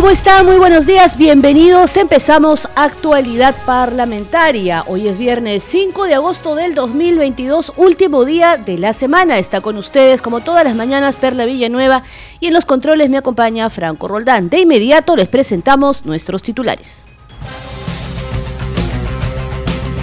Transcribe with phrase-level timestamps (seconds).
[0.00, 0.42] ¿Cómo está?
[0.42, 1.98] Muy buenos días, bienvenidos.
[1.98, 4.82] Empezamos actualidad parlamentaria.
[4.86, 9.36] Hoy es viernes 5 de agosto del 2022, último día de la semana.
[9.36, 12.02] Está con ustedes, como todas las mañanas, Perla Villanueva
[12.40, 14.48] y en los controles me acompaña Franco Roldán.
[14.48, 17.04] De inmediato les presentamos nuestros titulares.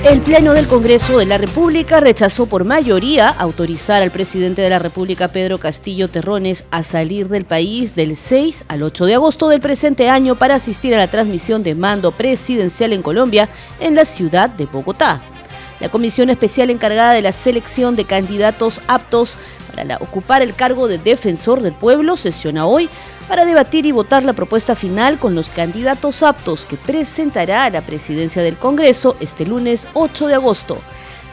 [0.04, 4.80] El Pleno del Congreso de la República rechazó por mayoría autorizar al presidente de la
[4.80, 9.60] República, Pedro Castillo Terrones, a salir del país del 6 al 8 de agosto del
[9.60, 14.50] presente año para asistir a la transmisión de mando presidencial en Colombia en la ciudad
[14.50, 15.20] de Bogotá.
[15.80, 19.38] La comisión especial encargada de la selección de candidatos aptos
[19.76, 22.90] para ocupar el cargo de defensor del pueblo sesiona hoy
[23.28, 27.82] para debatir y votar la propuesta final con los candidatos aptos que presentará a la
[27.82, 30.80] presidencia del Congreso este lunes 8 de agosto.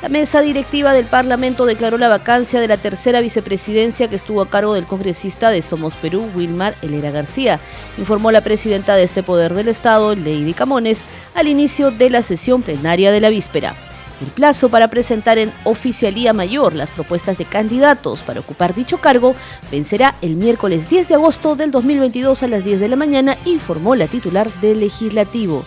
[0.02, 4.50] La mesa directiva del Parlamento declaró la vacancia de la tercera vicepresidencia que estuvo a
[4.50, 7.58] cargo del congresista de Somos Perú, Wilmar Elera García,
[7.96, 12.60] informó la presidenta de este poder del Estado, Lady Camones, al inicio de la sesión
[12.60, 13.74] plenaria de la víspera.
[14.20, 19.34] El plazo para presentar en oficialía mayor las propuestas de candidatos para ocupar dicho cargo
[19.70, 23.96] vencerá el miércoles 10 de agosto del 2022 a las 10 de la mañana, informó
[23.96, 25.64] la titular del legislativo.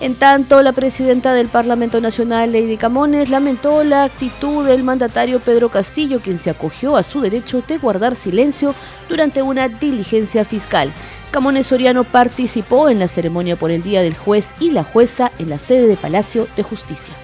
[0.00, 5.68] En tanto, la presidenta del Parlamento Nacional, Lady Camones, lamentó la actitud del mandatario Pedro
[5.68, 8.74] Castillo, quien se acogió a su derecho de guardar silencio
[9.08, 10.90] durante una diligencia fiscal.
[11.30, 15.50] Camones Soriano participó en la ceremonia por el Día del Juez y la jueza en
[15.50, 17.14] la sede de Palacio de Justicia.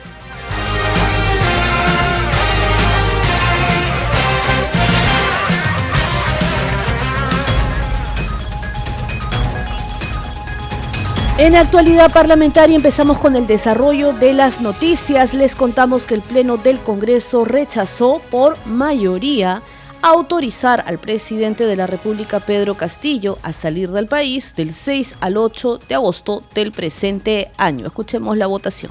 [11.39, 15.35] En actualidad parlamentaria empezamos con el desarrollo de las noticias.
[15.35, 19.63] Les contamos que el Pleno del Congreso rechazó por mayoría
[20.03, 25.37] autorizar al presidente de la República, Pedro Castillo, a salir del país del 6 al
[25.37, 27.87] 8 de agosto del presente año.
[27.87, 28.91] Escuchemos la votación.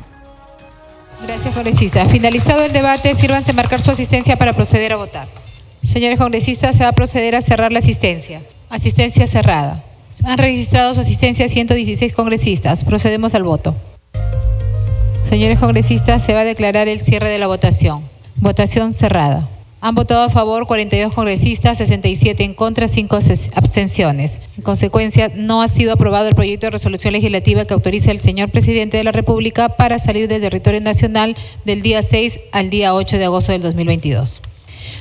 [1.27, 2.07] Gracias, congresista.
[2.07, 5.27] Finalizado el debate, sírvanse marcar su asistencia para proceder a votar.
[5.83, 8.41] Señores congresistas, se va a proceder a cerrar la asistencia.
[8.69, 9.83] Asistencia cerrada.
[10.23, 12.83] Han registrado su asistencia 116 congresistas.
[12.83, 13.75] Procedemos al voto.
[15.29, 18.03] Señores congresistas, se va a declarar el cierre de la votación.
[18.37, 19.49] Votación cerrada.
[19.79, 23.19] Han votado a favor 42 congresistas, 67 en contra, 5
[23.53, 24.39] abstenciones.
[24.57, 28.49] En consecuencia, no ha sido aprobado el proyecto de resolución legislativa que autoriza al señor
[28.49, 33.17] presidente de la República para salir del territorio nacional del día 6 al día 8
[33.17, 34.41] de agosto del 2022.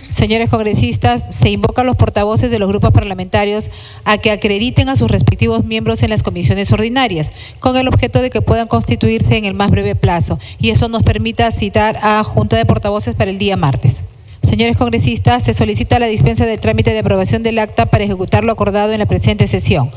[0.09, 3.71] Señores congresistas, se invoca a los portavoces de los grupos parlamentarios
[4.05, 8.31] a que acrediten a sus respectivos miembros en las comisiones ordinarias, con el objeto de
[8.31, 12.57] que puedan constituirse en el más breve plazo, y eso nos permita citar a Junta
[12.57, 14.03] de Portavoces para el día martes.
[14.43, 18.53] Señores congresistas, se solicita la dispensa del trámite de aprobación del acta para ejecutar lo
[18.53, 19.91] acordado en la presente sesión.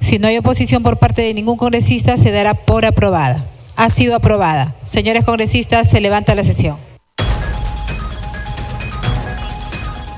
[0.00, 3.44] Si no hay oposición por parte de ningún congresista, se dará por aprobada.
[3.74, 4.76] Ha sido aprobada.
[4.86, 6.87] Señores congresistas, se levanta la sesión.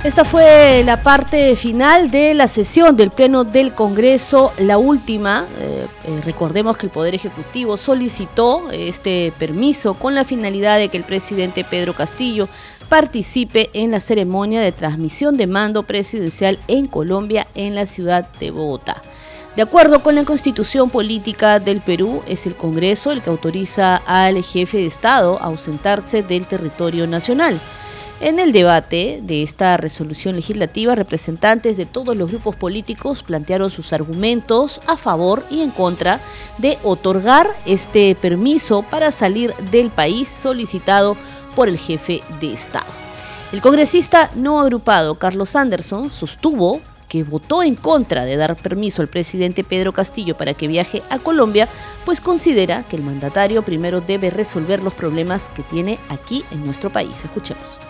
[0.03, 5.47] Esta fue la parte final de la sesión del Pleno del Congreso, la última.
[5.61, 10.97] Eh, eh, recordemos que el Poder Ejecutivo solicitó este permiso con la finalidad de que
[10.97, 12.49] el presidente Pedro Castillo
[12.89, 18.53] participe en la ceremonia de transmisión de mando presidencial en Colombia en la ciudad de
[18.53, 19.03] Bogotá.
[19.55, 24.43] De acuerdo con la constitución política del Perú, es el Congreso el que autoriza al
[24.43, 27.60] jefe de Estado a ausentarse del territorio nacional.
[28.22, 33.94] En el debate de esta resolución legislativa, representantes de todos los grupos políticos plantearon sus
[33.94, 36.20] argumentos a favor y en contra
[36.59, 41.16] de otorgar este permiso para salir del país solicitado
[41.56, 42.92] por el jefe de Estado.
[43.53, 49.09] El congresista no agrupado Carlos Anderson sostuvo que votó en contra de dar permiso al
[49.09, 51.68] presidente Pedro Castillo para que viaje a Colombia,
[52.04, 56.91] pues considera que el mandatario primero debe resolver los problemas que tiene aquí en nuestro
[56.91, 57.24] país.
[57.24, 57.90] Escuchemos.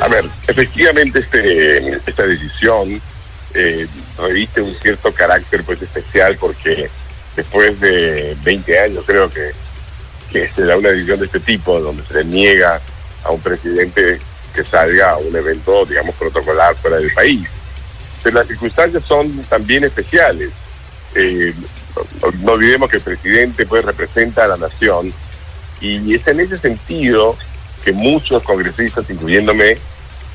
[0.00, 3.00] A ver, efectivamente este, esta decisión
[3.54, 3.86] eh,
[4.18, 6.88] reviste un cierto carácter pues especial porque
[7.36, 9.50] después de 20 años creo que,
[10.32, 12.80] que se da una decisión de este tipo donde se le niega
[13.24, 14.18] a un presidente
[14.54, 17.48] que salga a un evento, digamos, protocolar fuera del país.
[18.22, 20.50] Pero las circunstancias son también especiales.
[21.14, 21.54] Eh,
[22.42, 25.12] no, olvidemos que el presidente pues representa a la nación
[25.80, 27.36] y es en ese sentido
[27.84, 29.76] que muchos congresistas, incluyéndome,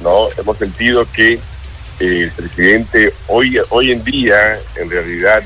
[0.01, 1.39] no hemos sentido que
[1.99, 5.43] el presidente hoy, hoy en día, en realidad,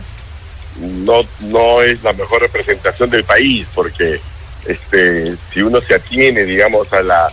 [0.80, 4.20] no, no es la mejor representación del país, porque
[4.66, 7.30] este, si uno se atiene, digamos, a la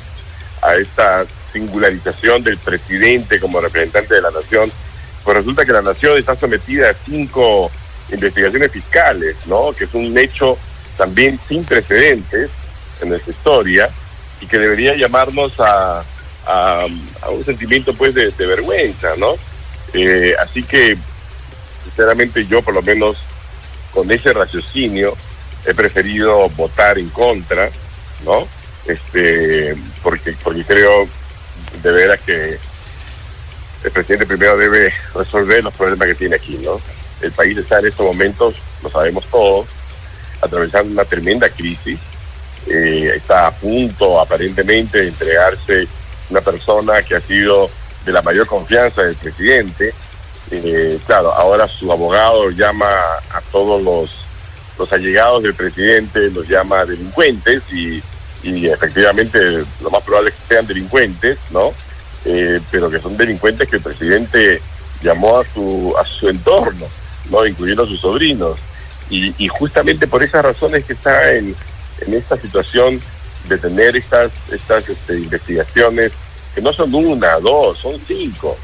[0.62, 4.70] a esta singularización del presidente como representante de la nación,
[5.22, 7.70] pues resulta que la nación está sometida a cinco
[8.10, 9.72] investigaciones fiscales, ¿no?
[9.72, 10.58] Que es un hecho
[10.96, 12.50] también sin precedentes
[13.00, 13.90] en nuestra historia
[14.40, 16.04] y que debería llamarnos a,
[16.46, 16.86] a,
[17.30, 19.34] un sentimiento pues de, vergüenza, ¿no?
[19.92, 20.96] Eh, así que,
[21.84, 23.16] sinceramente, yo por lo menos
[23.92, 25.16] con ese raciocinio
[25.64, 27.70] he preferido votar en contra,
[28.24, 28.46] ¿no?
[28.86, 31.08] Este, porque, porque creo
[31.82, 32.58] de veras que
[33.84, 36.80] el presidente primero debe resolver los problemas que tiene aquí, ¿no?
[37.20, 39.66] El país está en estos momentos, lo sabemos todos,
[40.40, 41.98] atravesando una tremenda crisis.
[42.66, 45.86] Eh, está a punto, aparentemente, de entregarse
[46.30, 47.70] una persona que ha sido
[48.04, 49.94] de la mayor confianza del presidente.
[50.50, 52.88] Eh, claro, ahora su abogado llama
[53.30, 54.10] a todos los,
[54.78, 58.02] los allegados del presidente, los llama delincuentes y,
[58.44, 59.40] efectivamente
[59.82, 61.72] lo más probable es que sean delincuentes, ¿no?
[62.24, 64.62] Eh, pero que son delincuentes que el presidente
[65.02, 66.86] llamó a su, a su entorno,
[67.28, 67.44] ¿no?
[67.44, 68.56] Incluyendo a sus sobrinos.
[69.10, 71.56] Y, y justamente por esas razones que está en,
[72.00, 73.00] en esta situación
[73.48, 76.12] de tener estas, estas este, investigaciones,
[76.54, 78.56] que no son una, dos, son cinco,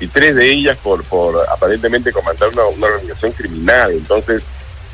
[0.00, 3.92] y tres de ellas por, por aparentemente comandar una, una organización criminal.
[3.92, 4.42] Entonces,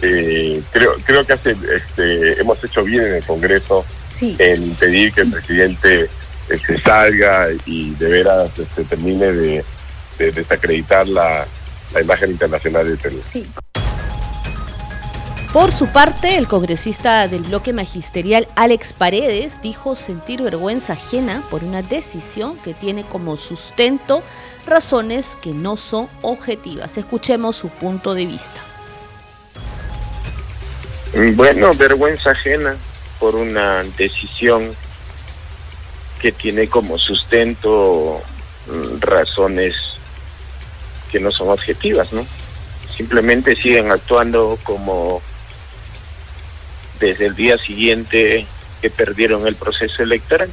[0.03, 3.85] eh, creo, creo que hace, este, hemos hecho bien en el Congreso
[4.21, 6.09] en impedir que el presidente
[6.49, 9.65] se este, salga y de veras se este, termine de,
[10.19, 11.47] desacreditar la,
[11.93, 13.21] la imagen internacional del Perú.
[13.25, 13.47] Sí.
[15.55, 21.63] Por su parte, el congresista del bloque magisterial Alex Paredes dijo sentir vergüenza ajena por
[21.63, 24.25] una decisión que tiene como sustento
[24.67, 26.99] razones que no son objetivas.
[26.99, 28.61] Escuchemos su punto de vista.
[31.37, 32.77] Bueno, vergüenza ajena
[33.21, 34.73] por una decisión
[36.21, 38.21] que tiene como sustento
[38.67, 39.77] mm, razones
[41.13, 42.27] que no son objetivas, ¿no?
[42.97, 45.23] Simplemente siguen actuando como
[47.07, 48.47] desde el día siguiente
[48.81, 50.49] que perdieron el proceso electoral.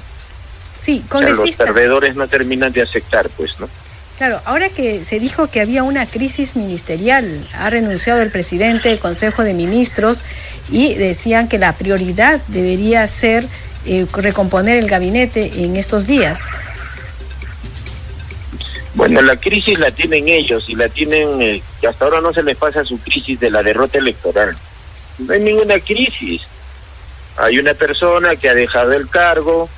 [0.79, 3.69] Sí, los perdedores no terminan de aceptar, pues, ¿no?
[4.17, 8.99] Claro, ahora que se dijo que había una crisis ministerial, ha renunciado el presidente del
[8.99, 10.23] Consejo de Ministros
[10.69, 13.47] y decían que la prioridad debería ser
[13.85, 16.49] eh, recomponer el gabinete en estos días.
[18.93, 22.43] Bueno, la crisis la tienen ellos y la tienen, eh, que hasta ahora no se
[22.43, 24.55] les pasa su crisis de la derrota electoral.
[25.21, 26.41] No hay ninguna crisis.
[27.37, 29.69] Hay una persona que ha dejado el cargo,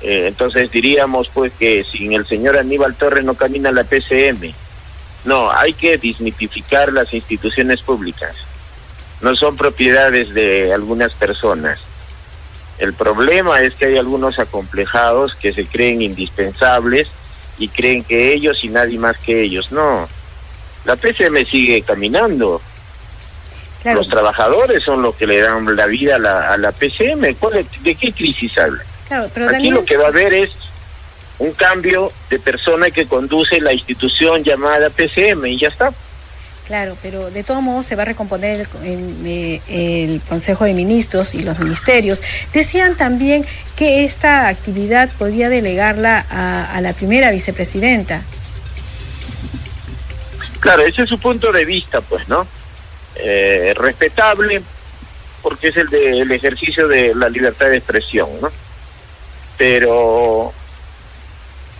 [0.00, 4.52] eh, entonces diríamos pues que sin el señor Aníbal Torres no camina la PCM.
[5.24, 8.34] No, hay que dismitificar las instituciones públicas.
[9.20, 11.80] No son propiedades de algunas personas.
[12.78, 17.08] El problema es que hay algunos acomplejados que se creen indispensables
[17.58, 19.70] y creen que ellos y nadie más que ellos.
[19.70, 20.08] No,
[20.86, 22.62] la PCM sigue caminando.
[23.84, 27.34] Los trabajadores son los que le dan la vida a la, a la PCM.
[27.82, 28.84] ¿De qué crisis habla?
[29.10, 30.50] Aquí lo que va a haber es
[31.38, 35.92] un cambio de persona que conduce la institución llamada PCM y ya está.
[36.66, 41.42] Claro, pero de todos modos se va a recomponer el, el, Consejo de Ministros y
[41.42, 42.22] los ministerios.
[42.52, 43.44] Decían también
[43.74, 48.22] que esta actividad podría delegarla a, a la primera vicepresidenta.
[50.60, 52.46] Claro, ese es su punto de vista, pues, ¿no?
[53.22, 54.62] Eh, respetable,
[55.42, 58.50] porque es el del ejercicio de la libertad de expresión, ¿no?
[59.58, 60.52] Pero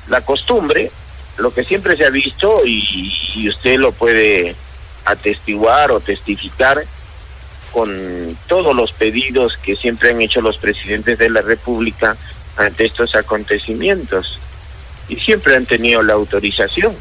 [0.09, 0.91] la costumbre,
[1.39, 4.55] lo que siempre se ha visto, y, y usted lo puede
[5.05, 6.85] atestiguar o testificar
[7.73, 12.17] con todos los pedidos que siempre han hecho los presidentes de la República
[12.57, 14.39] ante estos acontecimientos,
[15.09, 16.95] y siempre han tenido la autorización.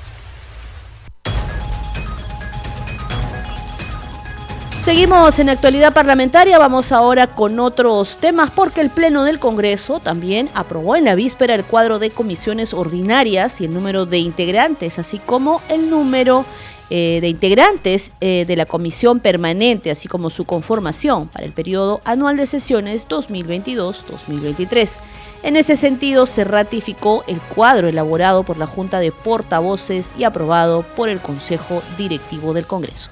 [4.89, 10.49] Seguimos en actualidad parlamentaria, vamos ahora con otros temas porque el Pleno del Congreso también
[10.55, 15.19] aprobó en la víspera el cuadro de comisiones ordinarias y el número de integrantes, así
[15.19, 16.43] como el número
[16.89, 22.01] eh, de integrantes eh, de la comisión permanente, así como su conformación para el periodo
[22.03, 25.01] anual de sesiones 2022-2023.
[25.43, 30.81] En ese sentido, se ratificó el cuadro elaborado por la Junta de Portavoces y aprobado
[30.81, 33.11] por el Consejo Directivo del Congreso.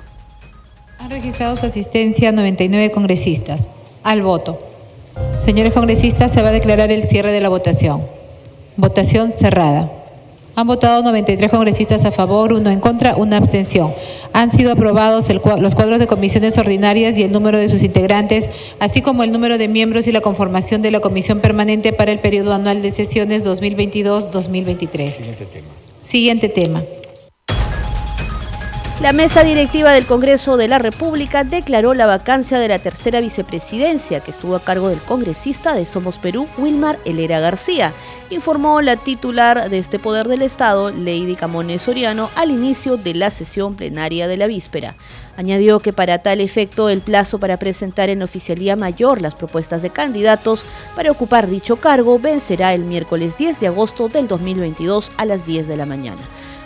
[0.99, 3.69] Han registrado su asistencia 99 congresistas.
[4.03, 4.59] Al voto.
[5.43, 8.01] Señores congresistas, se va a declarar el cierre de la votación.
[8.77, 9.91] Votación cerrada.
[10.55, 13.93] Han votado 93 congresistas a favor, uno en contra, una abstención.
[14.33, 18.49] Han sido aprobados el los cuadros de comisiones ordinarias y el número de sus integrantes,
[18.79, 22.19] así como el número de miembros y la conformación de la comisión permanente para el
[22.19, 25.11] periodo anual de sesiones 2022-2023.
[25.11, 25.67] Siguiente tema.
[25.99, 26.83] Siguiente tema.
[28.99, 34.21] La mesa directiva del Congreso de la República declaró la vacancia de la tercera vicepresidencia
[34.21, 37.93] que estuvo a cargo del congresista de Somos Perú, Wilmar Helera García,
[38.31, 43.29] informó la titular de este poder del Estado, Lady Camones Soriano, al inicio de la
[43.29, 44.95] sesión plenaria de la víspera.
[45.37, 49.91] Añadió que para tal efecto el plazo para presentar en oficialía mayor las propuestas de
[49.91, 50.65] candidatos
[50.95, 55.67] para ocupar dicho cargo vencerá el miércoles 10 de agosto del 2022 a las 10
[55.67, 56.21] de la mañana.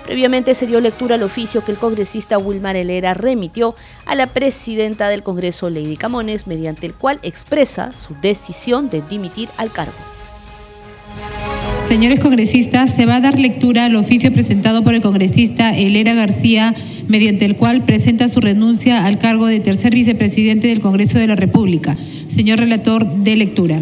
[0.05, 3.75] Previamente se dio lectura al oficio que el congresista Wilmar Helera remitió
[4.05, 9.49] a la presidenta del Congreso, Lady Camones, mediante el cual expresa su decisión de dimitir
[9.57, 10.10] al cargo.
[11.91, 16.73] Señores congresistas, se va a dar lectura al oficio presentado por el congresista Helera García,
[17.09, 21.35] mediante el cual presenta su renuncia al cargo de tercer vicepresidente del Congreso de la
[21.35, 21.97] República.
[22.27, 23.81] Señor relator, de lectura.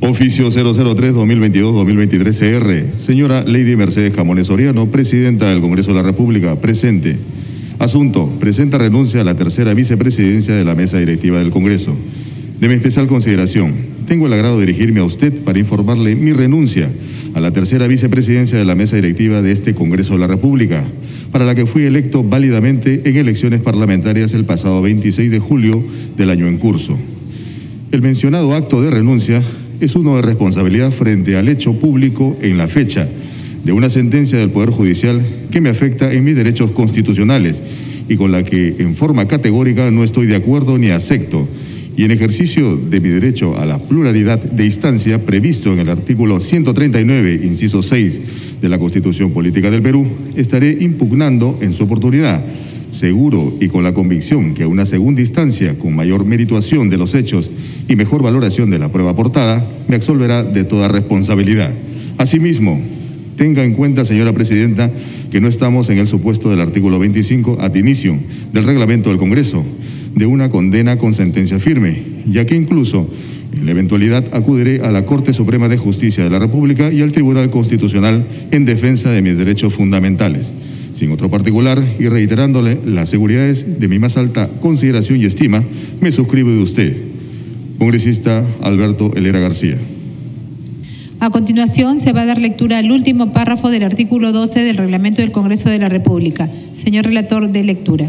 [0.00, 2.98] Oficio 003-2022-2023 CR.
[2.98, 7.18] Señora Lady Mercedes Camones Soriano, Presidenta del Congreso de la República, presente.
[7.78, 8.32] Asunto.
[8.40, 11.96] Presenta renuncia a la tercera vicepresidencia de la mesa directiva del Congreso.
[12.58, 16.90] De mi especial consideración, tengo el agrado de dirigirme a usted para informarle mi renuncia
[17.34, 20.84] a la tercera vicepresidencia de la mesa directiva de este Congreso de la República,
[21.30, 25.82] para la que fui electo válidamente en elecciones parlamentarias el pasado 26 de julio
[26.16, 26.98] del año en curso.
[27.90, 29.42] El mencionado acto de renuncia
[29.80, 33.08] es uno de responsabilidad frente al hecho público en la fecha
[33.64, 37.60] de una sentencia del Poder Judicial que me afecta en mis derechos constitucionales
[38.08, 41.48] y con la que en forma categórica no estoy de acuerdo ni acepto
[41.96, 46.40] y en ejercicio de mi derecho a la pluralidad de instancia previsto en el artículo
[46.40, 48.20] 139, inciso 6
[48.60, 52.42] de la Constitución Política del Perú, estaré impugnando en su oportunidad
[52.90, 57.50] seguro y con la convicción que una segunda instancia con mayor merituación de los hechos
[57.88, 61.72] y mejor valoración de la prueba aportada me absolverá de toda responsabilidad.
[62.18, 62.80] Asimismo,
[63.36, 64.90] tenga en cuenta, señora presidenta,
[65.30, 68.18] que no estamos en el supuesto del artículo 25 ad inicio
[68.52, 69.64] del reglamento del Congreso
[70.14, 73.08] de una condena con sentencia firme, ya que incluso
[73.52, 77.12] en la eventualidad acudiré a la Corte Suprema de Justicia de la República y al
[77.12, 80.52] Tribunal Constitucional en defensa de mis derechos fundamentales
[80.94, 85.64] sin otro particular y reiterándole las seguridades de mi más alta consideración y estima,
[86.00, 86.96] me suscribo de usted,
[87.78, 89.78] congresista Alberto Helera García.
[91.18, 95.22] A continuación, se va a dar lectura al último párrafo del artículo 12 del Reglamento
[95.22, 96.48] del Congreso de la República.
[96.72, 98.08] Señor relator de lectura.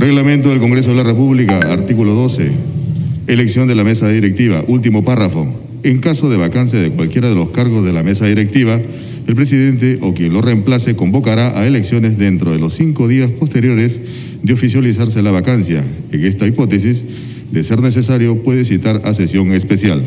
[0.00, 2.52] Reglamento del Congreso de la República, artículo 12.
[3.26, 5.46] Elección de la mesa directiva, último párrafo.
[5.82, 8.80] En caso de vacancia de cualquiera de los cargos de la mesa directiva,
[9.26, 14.00] el presidente o quien lo reemplace convocará a elecciones dentro de los cinco días posteriores
[14.42, 15.84] de oficializarse la vacancia.
[16.10, 17.04] En esta hipótesis,
[17.52, 20.02] de ser necesario, puede citar a sesión especial.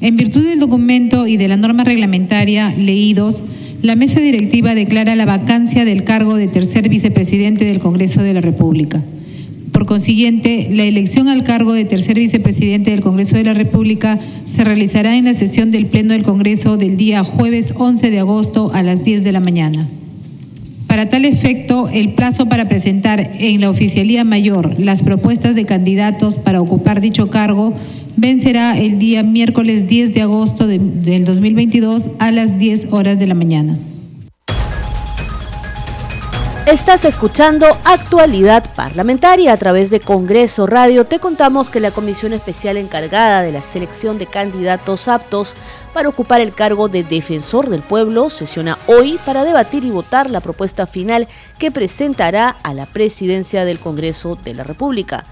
[0.00, 3.44] En virtud del documento y de la norma reglamentaria leídos,
[3.82, 8.40] la mesa directiva declara la vacancia del cargo de tercer vicepresidente del Congreso de la
[8.40, 9.02] República.
[9.72, 14.64] Por consiguiente, la elección al cargo de tercer vicepresidente del Congreso de la República se
[14.64, 18.82] realizará en la sesión del Pleno del Congreso del día jueves 11 de agosto a
[18.82, 19.86] las 10 de la mañana.
[20.96, 26.38] Para tal efecto, el plazo para presentar en la Oficialía Mayor las propuestas de candidatos
[26.38, 27.74] para ocupar dicho cargo
[28.16, 33.34] vencerá el día miércoles 10 de agosto del 2022 a las 10 horas de la
[33.34, 33.76] mañana.
[36.66, 41.06] Estás escuchando Actualidad Parlamentaria a través de Congreso Radio.
[41.06, 45.54] Te contamos que la comisión especial encargada de la selección de candidatos aptos
[45.94, 50.40] para ocupar el cargo de defensor del pueblo sesiona hoy para debatir y votar la
[50.40, 55.24] propuesta final que presentará a la presidencia del Congreso de la República.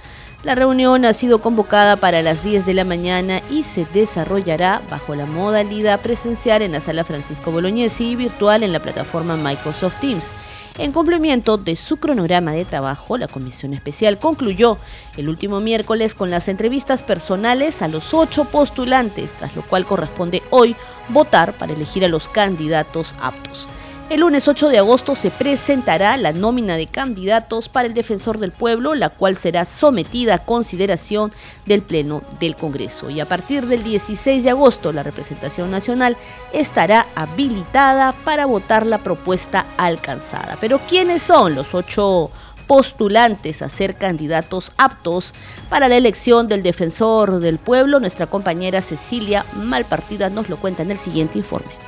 [0.45, 5.17] La reunión ha sido convocada para las 10 de la mañana y se desarrollará bajo
[5.17, 10.31] la modalidad presencial en la sala Francisco Bolognesi y virtual en la plataforma Microsoft Teams.
[10.77, 14.77] En cumplimiento de su cronograma de trabajo, la comisión especial concluyó
[15.17, 20.43] el último miércoles con las entrevistas personales a los ocho postulantes, tras lo cual corresponde
[20.51, 20.75] hoy
[21.11, 23.69] votar para elegir a los candidatos aptos.
[24.11, 28.53] El lunes 8 de agosto se presentará la nómina de candidatos para el defensor del
[28.53, 31.33] pueblo, la cual será sometida a consideración
[31.65, 33.09] del Pleno del Congreso.
[33.09, 36.19] Y a partir del 16 de agosto la representación nacional
[36.53, 40.59] estará habilitada para votar la propuesta alcanzada.
[40.61, 42.31] Pero ¿quiénes son los ocho
[42.67, 45.33] postulantes a ser candidatos aptos
[45.71, 48.01] para la elección del defensor del pueblo?
[48.01, 51.84] Nuestra compañera Cecilia Malpartida nos lo cuenta en el siguiente informe.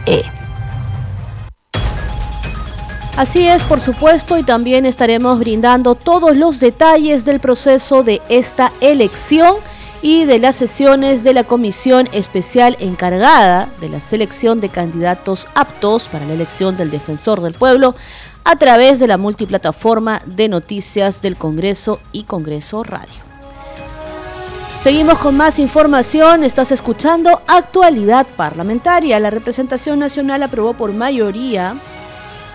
[3.16, 8.72] Así es, por supuesto, y también estaremos brindando todos los detalles del proceso de esta
[8.82, 9.56] elección
[10.02, 16.08] y de las sesiones de la comisión especial encargada de la selección de candidatos aptos
[16.08, 17.94] para la elección del defensor del pueblo
[18.44, 23.26] a través de la multiplataforma de noticias del Congreso y Congreso Radio.
[24.80, 26.44] Seguimos con más información.
[26.44, 29.18] Estás escuchando Actualidad Parlamentaria.
[29.18, 31.80] La representación nacional aprobó por mayoría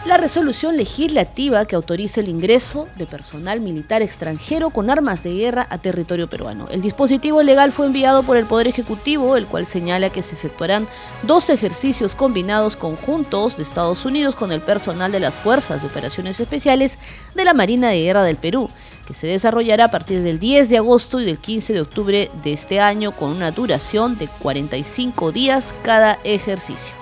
[0.05, 5.67] la resolución legislativa que autoriza el ingreso de personal militar extranjero con armas de guerra
[5.69, 6.67] a territorio peruano.
[6.71, 10.87] El dispositivo legal fue enviado por el Poder Ejecutivo, el cual señala que se efectuarán
[11.21, 16.39] dos ejercicios combinados conjuntos de Estados Unidos con el personal de las Fuerzas de Operaciones
[16.39, 16.97] Especiales
[17.35, 18.71] de la Marina de Guerra del Perú,
[19.05, 22.53] que se desarrollará a partir del 10 de agosto y del 15 de octubre de
[22.53, 27.00] este año con una duración de 45 días cada ejercicio.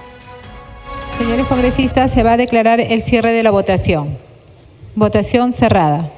[1.19, 4.17] Señores congresistas, se va a declarar el cierre de la votación.
[4.95, 6.13] Votación cerrada.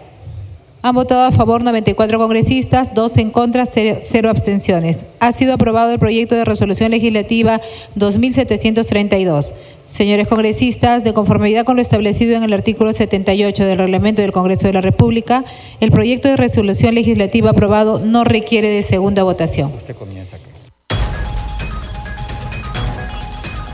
[0.83, 5.05] Han votado a favor 94 congresistas, 2 en contra, 0, abstenciones.
[5.19, 7.59] Ha sido aprobado el proyecto de resolución legislativa
[7.95, 9.55] 2732.
[9.89, 14.67] Señores congresistas, de conformidad con lo establecido en el artículo 78 del reglamento del Congreso
[14.67, 15.43] de la República,
[15.79, 19.71] el proyecto de resolución legislativa aprobado no requiere de segunda votación.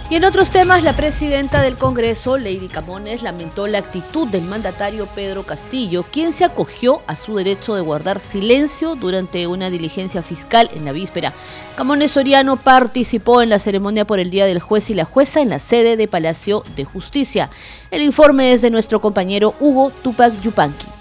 [0.10, 5.06] Y en otros temas, la presidenta del Congreso, Lady Camones, lamentó la actitud del mandatario
[5.08, 10.70] Pedro Castillo, quien se acogió a su derecho de guardar silencio durante una diligencia fiscal
[10.74, 11.34] en la víspera.
[11.76, 15.50] Camones Soriano participó en la ceremonia por el Día del Juez y la Jueza en
[15.50, 17.50] la sede de Palacio de Justicia.
[17.91, 20.96] El informe es de nuestro compañero Hugo Tupac Yupanqui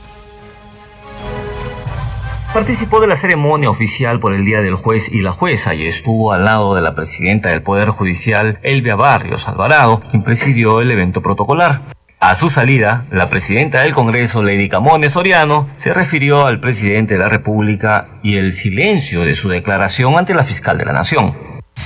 [2.56, 6.32] participó de la ceremonia oficial por el Día del Juez y la Jueza y estuvo
[6.32, 11.20] al lado de la presidenta del Poder Judicial, Elvia Barrios Alvarado, quien presidió el evento
[11.20, 11.82] protocolar.
[12.18, 17.20] A su salida, la presidenta del Congreso, Lady Camones Soriano, se refirió al presidente de
[17.20, 21.36] la República y el silencio de su declaración ante la fiscal de la Nación.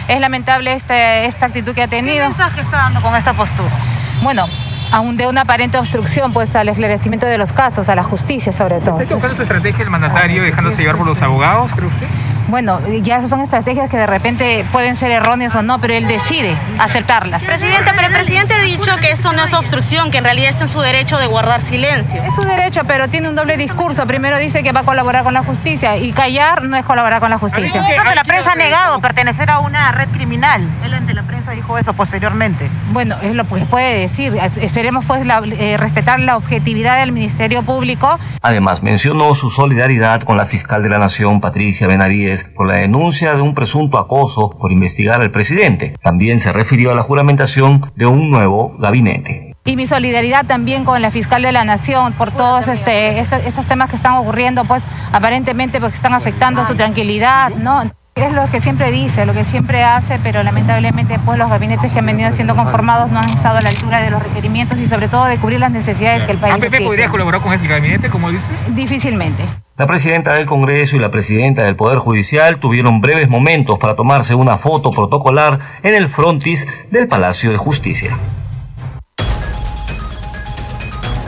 [0.06, 2.22] Es lamentable este, esta actitud que ha tenido.
[2.22, 3.76] ¿Qué mensaje está dando con esta postura?
[4.22, 4.46] Bueno,
[4.90, 8.80] aún de una aparente obstrucción pues al esclarecimiento de los casos, a la justicia sobre
[8.80, 9.00] todo.
[9.00, 12.06] ¿Está equivocando su estrategia del mandatario dejándose llevar por los abogados, cree usted?
[12.50, 16.58] Bueno, ya son estrategias que de repente pueden ser erróneas o no, pero él decide
[16.78, 17.44] aceptarlas.
[17.44, 20.64] Presidente, pero el presidente ha dicho que esto no es obstrucción, que en realidad está
[20.64, 22.20] en su derecho de guardar silencio.
[22.24, 24.04] Es su derecho, pero tiene un doble discurso.
[24.06, 27.30] Primero dice que va a colaborar con la justicia y callar no es colaborar con
[27.30, 27.82] la justicia.
[28.14, 30.68] la prensa ha negado pertenecer a una red criminal.
[30.84, 32.68] Él ante la prensa dijo eso posteriormente.
[32.92, 34.36] Bueno, es lo que puede decir.
[34.60, 38.18] Esperemos pues eh, respetar la objetividad del Ministerio Público.
[38.42, 43.34] Además, mencionó su solidaridad con la fiscal de la Nación, Patricia Benavides, por la denuncia
[43.34, 45.94] de un presunto acoso por investigar al presidente.
[46.02, 49.50] También se refirió a la juramentación de un nuevo gabinete.
[49.64, 53.90] Y mi solidaridad también con la fiscal de la Nación por todos este, estos, temas
[53.90, 57.82] que están ocurriendo, pues aparentemente pues, están afectando su tranquilidad, ¿no?
[58.14, 62.00] Es lo que siempre dice, lo que siempre hace, pero lamentablemente pues los gabinetes que
[62.00, 65.08] han venido siendo conformados no han estado a la altura de los requerimientos y sobre
[65.08, 68.30] todo de cubrir las necesidades que el país ¿APP podría colaborar con ese gabinete, como
[68.30, 68.48] dice?
[68.70, 69.44] Difícilmente.
[69.80, 74.34] La presidenta del Congreso y la presidenta del Poder Judicial tuvieron breves momentos para tomarse
[74.34, 78.14] una foto protocolar en el frontis del Palacio de Justicia.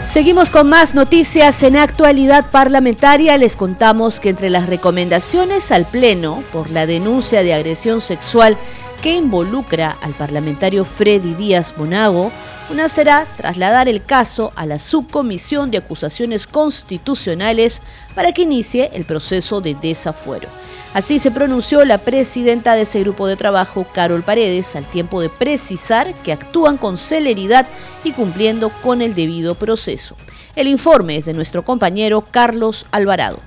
[0.02, 3.38] Seguimos con más noticias en actualidad parlamentaria.
[3.38, 8.58] Les contamos que entre las recomendaciones al Pleno por la denuncia de agresión sexual
[9.02, 12.30] que involucra al parlamentario Freddy Díaz Monago,
[12.70, 17.82] una será trasladar el caso a la Subcomisión de Acusaciones Constitucionales
[18.14, 20.48] para que inicie el proceso de desafuero.
[20.94, 25.30] Así se pronunció la presidenta de ese grupo de trabajo, Carol Paredes, al tiempo de
[25.30, 27.66] precisar que actúan con celeridad
[28.04, 30.16] y cumpliendo con el debido proceso.
[30.54, 33.40] El informe es de nuestro compañero Carlos Alvarado.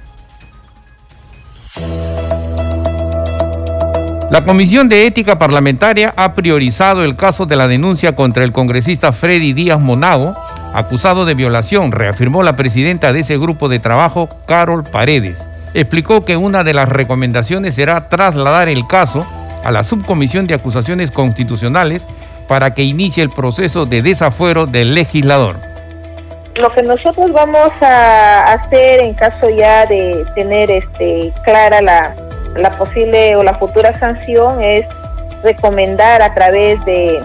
[4.31, 9.11] La Comisión de Ética Parlamentaria ha priorizado el caso de la denuncia contra el congresista
[9.11, 10.35] Freddy Díaz Monago,
[10.73, 15.45] acusado de violación, reafirmó la presidenta de ese grupo de trabajo, Carol Paredes.
[15.75, 19.27] Explicó que una de las recomendaciones será trasladar el caso
[19.63, 22.03] a la Subcomisión de Acusaciones Constitucionales
[22.47, 25.59] para que inicie el proceso de desafuero del legislador.
[26.55, 32.15] Lo que nosotros vamos a hacer en caso ya de tener este, clara la,
[32.55, 34.85] la posible o la futura sanción es
[35.43, 37.17] recomendar a través de,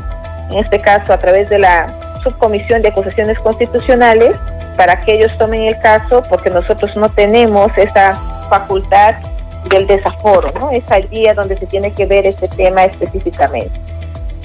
[0.51, 1.87] en este caso, a través de la
[2.23, 4.37] subcomisión de acusaciones constitucionales,
[4.77, 8.15] para que ellos tomen el caso, porque nosotros no tenemos esa
[8.49, 9.15] facultad
[9.69, 10.71] del desaforo, ¿no?
[10.71, 13.79] Es allí donde se tiene que ver este tema específicamente.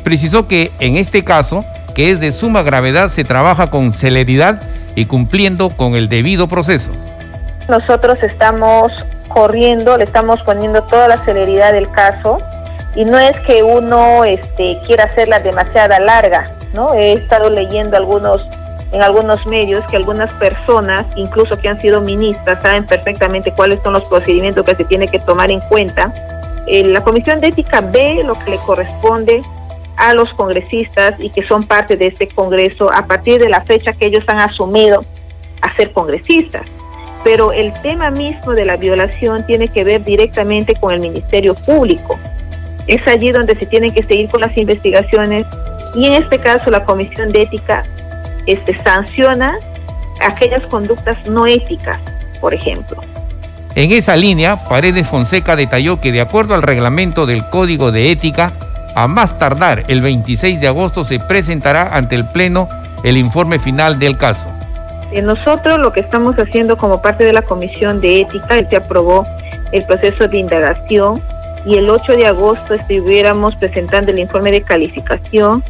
[0.04, 4.62] Precisó que en este caso, que es de suma gravedad, se trabaja con celeridad
[4.94, 6.92] y cumpliendo con el debido proceso.
[7.68, 8.92] Nosotros estamos
[9.36, 12.38] corriendo, le estamos poniendo toda la celeridad del caso
[12.96, 16.94] y no es que uno este, quiera hacerla demasiada larga, ¿no?
[16.94, 18.48] He estado leyendo algunos
[18.94, 23.92] en algunos medios que algunas personas, incluso que han sido ministras, saben perfectamente cuáles son
[23.92, 26.14] los procedimientos que se tiene que tomar en cuenta.
[26.68, 29.42] Eh, la Comisión de Ética ve lo que le corresponde
[29.98, 33.92] a los congresistas y que son parte de este Congreso a partir de la fecha
[33.92, 35.04] que ellos han asumido
[35.62, 36.66] a ser congresistas
[37.26, 42.20] pero el tema mismo de la violación tiene que ver directamente con el Ministerio Público.
[42.86, 45.48] Es allí donde se tienen que seguir con las investigaciones
[45.96, 47.82] y en este caso la Comisión de Ética
[48.46, 49.58] este, sanciona
[50.22, 52.00] aquellas conductas no éticas,
[52.40, 52.98] por ejemplo.
[53.74, 58.54] En esa línea, Paredes Fonseca detalló que de acuerdo al reglamento del Código de Ética,
[58.96, 62.68] a más tardar el 26 de agosto se presentará ante el Pleno
[63.04, 64.55] el informe final del caso.
[65.16, 69.24] Eh, nosotros lo que estamos haciendo como parte de la Comisión de Ética, se aprobó
[69.72, 71.22] el proceso de indagación
[71.66, 75.64] y el 8 de agosto estuviéramos presentando el informe de calificación.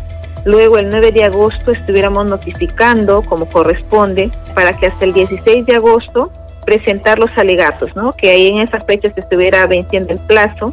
[0.46, 5.76] Luego el 9 de agosto estuviéramos notificando como corresponde para que hasta el 16 de
[5.76, 6.32] agosto
[6.66, 8.14] presentar los alegatos, ¿no?
[8.14, 10.70] Que ahí en esa fecha se estuviera venciendo el plazo.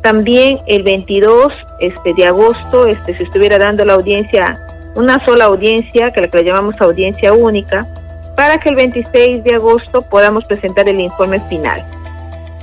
[0.00, 4.54] También el 22 este, de agosto este, se estuviera dando la audiencia,
[4.94, 7.86] una sola audiencia, que la que la llamamos audiencia única,
[8.36, 11.84] para que el 26 de agosto podamos presentar el informe final.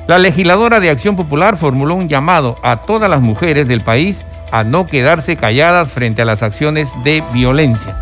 [0.08, 4.64] La legisladora de Acción Popular formuló un llamado a todas las mujeres del país a
[4.64, 7.96] no quedarse calladas frente a las acciones de violencia.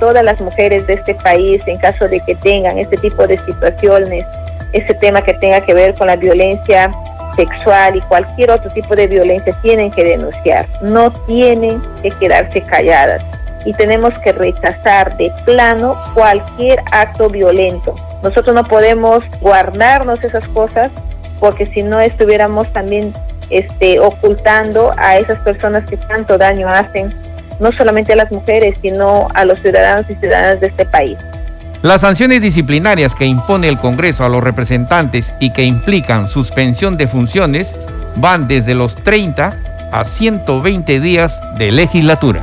[0.00, 4.24] Todas las mujeres de este país, en caso de que tengan este tipo de situaciones,
[4.72, 6.90] este tema que tenga que ver con la violencia
[7.36, 13.22] sexual y cualquier otro tipo de violencia, tienen que denunciar, no tienen que quedarse calladas
[13.64, 17.94] y tenemos que rechazar de plano cualquier acto violento.
[18.22, 20.90] Nosotros no podemos guardarnos esas cosas
[21.40, 23.12] porque si no estuviéramos también
[23.50, 27.14] este, ocultando a esas personas que tanto daño hacen,
[27.60, 31.18] no solamente a las mujeres, sino a los ciudadanos y ciudadanas de este país.
[31.82, 37.06] Las sanciones disciplinarias que impone el Congreso a los representantes y que implican suspensión de
[37.06, 37.72] funciones
[38.16, 39.50] van desde los 30
[39.92, 42.42] a 120 días de legislatura.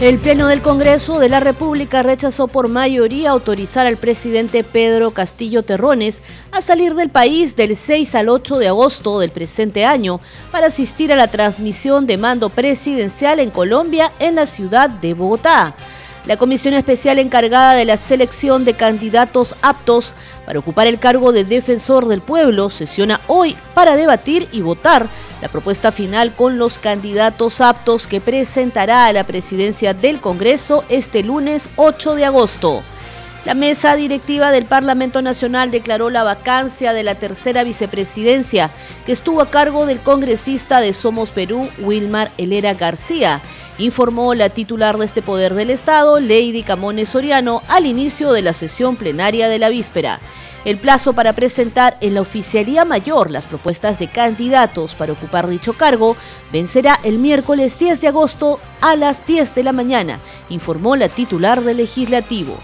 [0.00, 5.64] El Pleno del Congreso de la República rechazó por mayoría autorizar al presidente Pedro Castillo
[5.64, 10.20] Terrones a salir del país del 6 al 8 de agosto del presente año
[10.52, 15.74] para asistir a la transmisión de mando presidencial en Colombia en la ciudad de Bogotá.
[16.26, 20.14] La comisión especial encargada de la selección de candidatos aptos
[20.46, 25.08] para ocupar el cargo de defensor del pueblo sesiona hoy para debatir y votar
[25.40, 31.22] la propuesta final con los candidatos aptos que presentará a la presidencia del Congreso este
[31.22, 32.82] lunes 8 de agosto.
[33.44, 38.70] La mesa directiva del Parlamento Nacional declaró la vacancia de la tercera vicepresidencia
[39.06, 43.40] que estuvo a cargo del congresista de Somos Perú, Wilmar Helera García,
[43.78, 48.52] informó la titular de este poder del Estado, Lady Camones Soriano, al inicio de la
[48.52, 50.20] sesión plenaria de la víspera.
[50.68, 55.72] El plazo para presentar en la Oficialía Mayor las propuestas de candidatos para ocupar dicho
[55.72, 56.14] cargo
[56.52, 61.62] vencerá el miércoles 10 de agosto a las 10 de la mañana, informó la titular
[61.62, 62.58] del legislativo.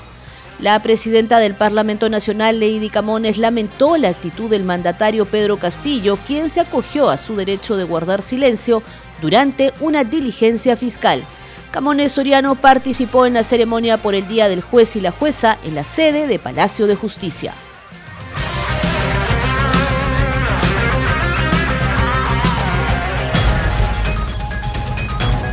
[0.59, 6.51] La presidenta del Parlamento Nacional, Lady Camones, lamentó la actitud del mandatario Pedro Castillo, quien
[6.51, 8.83] se acogió a su derecho de guardar silencio
[9.23, 11.25] durante una diligencia fiscal.
[11.71, 15.75] Camones Soriano participó en la ceremonia por el Día del Juez y la Jueza en
[15.75, 17.55] la sede de Palacio de Justicia.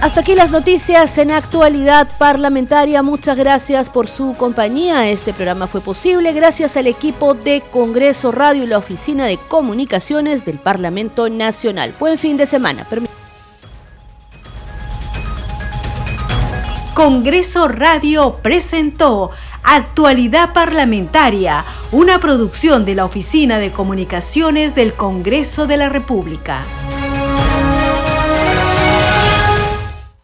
[0.01, 3.03] Hasta aquí las noticias en actualidad parlamentaria.
[3.03, 5.07] Muchas gracias por su compañía.
[5.07, 10.43] Este programa fue posible gracias al equipo de Congreso Radio y la Oficina de Comunicaciones
[10.43, 11.93] del Parlamento Nacional.
[11.99, 12.87] Buen fin de semana.
[16.95, 19.29] Congreso Radio presentó
[19.63, 26.65] Actualidad Parlamentaria, una producción de la Oficina de Comunicaciones del Congreso de la República.